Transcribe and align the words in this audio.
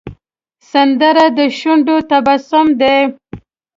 سندره 0.71 1.25
د 1.37 1.39
شونډو 1.57 1.97
تبسم 2.09 2.67
دی 2.81 2.97